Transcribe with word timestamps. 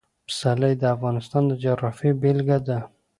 پسرلی 0.27 0.73
د 0.77 0.83
افغانستان 0.95 1.43
د 1.47 1.51
جغرافیې 1.63 2.11
بېلګه 2.21 2.57
ده. 2.67 2.77